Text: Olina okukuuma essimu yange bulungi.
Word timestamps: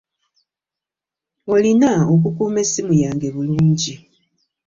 Olina 1.53 1.91
okukuuma 2.13 2.59
essimu 2.65 2.93
yange 3.03 3.27
bulungi. 3.35 3.93